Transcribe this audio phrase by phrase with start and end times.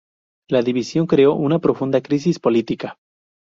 [0.49, 2.97] La división creó una profunda crisis política.